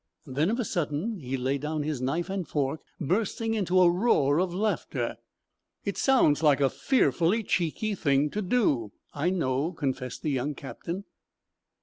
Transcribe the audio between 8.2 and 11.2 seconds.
to do, I know," confessed the young captain.